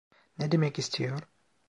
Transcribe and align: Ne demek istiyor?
Ne 0.37 0.51
demek 0.51 0.79
istiyor? 0.79 1.21